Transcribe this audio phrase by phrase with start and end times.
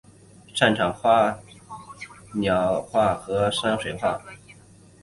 [0.55, 1.39] 擅长画花
[2.33, 4.19] 鸟画和山水画。